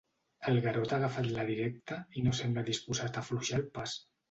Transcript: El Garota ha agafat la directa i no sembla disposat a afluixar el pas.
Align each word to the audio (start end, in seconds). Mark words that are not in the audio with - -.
El 0.51 0.55
Garota 0.63 0.95
ha 0.97 0.99
agafat 1.01 1.29
la 1.35 1.45
directa 1.51 1.99
i 2.17 2.25
no 2.29 2.35
sembla 2.41 2.65
disposat 2.73 3.23
a 3.23 3.25
afluixar 3.25 3.63
el 3.63 3.71
pas. 3.79 3.99